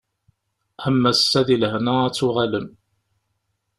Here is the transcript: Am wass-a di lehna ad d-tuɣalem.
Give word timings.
Am 0.87 0.97
wass-a 1.03 1.41
di 1.47 1.57
lehna 1.61 1.93
ad 2.05 2.11
d-tuɣalem. 2.13 2.67